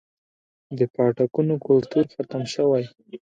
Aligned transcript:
د 0.77 0.79
پاټکونو 0.95 1.53
کلتور 1.67 2.05
ختم 2.13 2.43
شوی 2.53 2.83